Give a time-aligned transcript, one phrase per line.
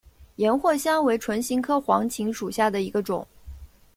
[0.37, 3.23] 岩藿香为唇形科黄芩属下的一个种。